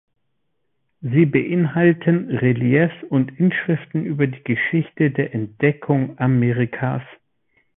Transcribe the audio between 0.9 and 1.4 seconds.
Sie